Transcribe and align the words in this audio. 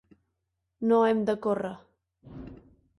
No 0.93 1.03
hem 1.11 1.21
de 1.29 1.37
córrer. 1.47 1.73